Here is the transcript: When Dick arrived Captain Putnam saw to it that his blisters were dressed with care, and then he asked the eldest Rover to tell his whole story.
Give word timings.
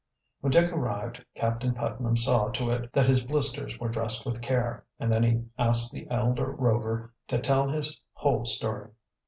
When 0.39 0.49
Dick 0.51 0.71
arrived 0.71 1.23
Captain 1.35 1.75
Putnam 1.75 2.17
saw 2.17 2.49
to 2.53 2.71
it 2.71 2.91
that 2.91 3.05
his 3.05 3.23
blisters 3.23 3.77
were 3.79 3.87
dressed 3.89 4.25
with 4.25 4.41
care, 4.41 4.83
and 4.99 5.11
then 5.13 5.21
he 5.21 5.43
asked 5.59 5.91
the 5.93 6.09
eldest 6.09 6.55
Rover 6.57 7.13
to 7.27 7.37
tell 7.37 7.69
his 7.69 8.01
whole 8.13 8.45
story. 8.45 8.89